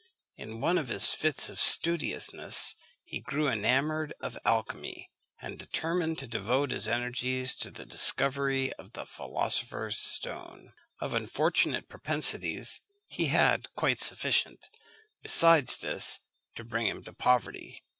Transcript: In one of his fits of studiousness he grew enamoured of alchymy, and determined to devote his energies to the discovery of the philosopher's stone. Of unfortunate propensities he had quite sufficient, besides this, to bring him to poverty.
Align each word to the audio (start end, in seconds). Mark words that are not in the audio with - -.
In 0.35 0.61
one 0.61 0.79
of 0.79 0.87
his 0.87 1.11
fits 1.13 1.47
of 1.47 1.59
studiousness 1.59 2.75
he 3.03 3.19
grew 3.21 3.47
enamoured 3.47 4.15
of 4.19 4.35
alchymy, 4.43 5.11
and 5.39 5.59
determined 5.59 6.17
to 6.17 6.27
devote 6.27 6.71
his 6.71 6.87
energies 6.87 7.53
to 7.57 7.69
the 7.69 7.85
discovery 7.85 8.73
of 8.79 8.93
the 8.93 9.05
philosopher's 9.05 9.99
stone. 9.99 10.73
Of 11.01 11.13
unfortunate 11.13 11.87
propensities 11.87 12.81
he 13.09 13.27
had 13.27 13.69
quite 13.75 13.99
sufficient, 13.99 14.69
besides 15.21 15.77
this, 15.77 16.19
to 16.55 16.63
bring 16.63 16.87
him 16.87 17.03
to 17.03 17.13
poverty. 17.13 17.83